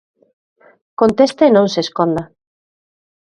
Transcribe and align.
Conteste 1.01 1.43
e 1.47 1.53
non 1.55 1.67
se 1.73 1.79
esconda. 1.85 2.23